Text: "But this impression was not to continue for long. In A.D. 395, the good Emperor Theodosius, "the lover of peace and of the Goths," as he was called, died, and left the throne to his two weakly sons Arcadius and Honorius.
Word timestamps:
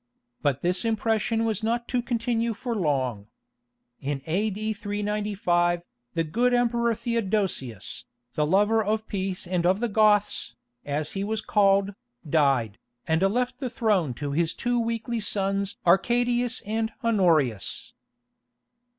"But 0.41 0.63
this 0.63 0.83
impression 0.83 1.45
was 1.45 1.61
not 1.61 1.87
to 1.89 2.01
continue 2.01 2.55
for 2.55 2.75
long. 2.75 3.27
In 3.99 4.23
A.D. 4.25 4.73
395, 4.73 5.83
the 6.15 6.23
good 6.23 6.55
Emperor 6.55 6.95
Theodosius, 6.95 8.05
"the 8.33 8.43
lover 8.47 8.83
of 8.83 9.07
peace 9.07 9.45
and 9.45 9.63
of 9.63 9.79
the 9.79 9.87
Goths," 9.87 10.55
as 10.83 11.11
he 11.11 11.23
was 11.23 11.41
called, 11.41 11.93
died, 12.27 12.79
and 13.07 13.21
left 13.21 13.59
the 13.59 13.69
throne 13.69 14.15
to 14.15 14.31
his 14.31 14.55
two 14.55 14.79
weakly 14.79 15.19
sons 15.19 15.77
Arcadius 15.85 16.61
and 16.65 16.91
Honorius. 17.03 17.93